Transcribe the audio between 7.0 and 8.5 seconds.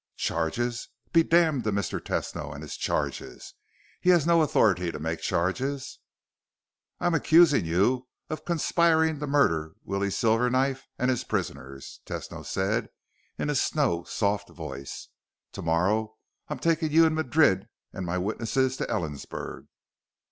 accusing you of